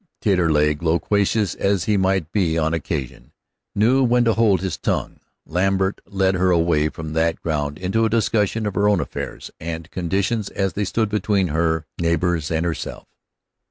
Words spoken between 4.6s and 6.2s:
his tongue. Lambert